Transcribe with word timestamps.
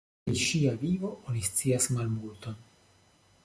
Pri 0.27 0.37
ŝia 0.43 0.71
vivo 0.83 1.11
oni 1.31 1.45
scias 1.49 1.89
malmulton. 1.99 2.61